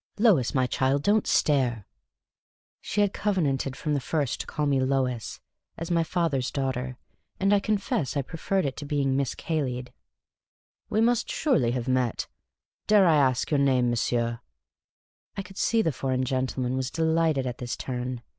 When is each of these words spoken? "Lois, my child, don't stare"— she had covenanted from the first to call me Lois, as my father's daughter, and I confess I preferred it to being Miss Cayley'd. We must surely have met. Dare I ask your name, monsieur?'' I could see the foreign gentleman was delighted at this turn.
"Lois, 0.17 0.55
my 0.55 0.65
child, 0.65 1.03
don't 1.03 1.27
stare"— 1.27 1.85
she 2.81 3.01
had 3.01 3.13
covenanted 3.13 3.75
from 3.75 3.93
the 3.93 3.99
first 3.99 4.39
to 4.41 4.47
call 4.47 4.65
me 4.65 4.79
Lois, 4.79 5.39
as 5.77 5.91
my 5.91 6.03
father's 6.03 6.49
daughter, 6.49 6.97
and 7.39 7.53
I 7.53 7.59
confess 7.59 8.17
I 8.17 8.23
preferred 8.23 8.65
it 8.65 8.75
to 8.77 8.85
being 8.85 9.15
Miss 9.15 9.35
Cayley'd. 9.35 9.93
We 10.89 11.01
must 11.01 11.29
surely 11.29 11.69
have 11.73 11.87
met. 11.87 12.25
Dare 12.87 13.05
I 13.05 13.15
ask 13.15 13.51
your 13.51 13.59
name, 13.59 13.91
monsieur?'' 13.91 14.39
I 15.37 15.43
could 15.43 15.59
see 15.59 15.83
the 15.83 15.91
foreign 15.91 16.23
gentleman 16.23 16.75
was 16.75 16.89
delighted 16.89 17.45
at 17.45 17.59
this 17.59 17.77
turn. 17.77 18.23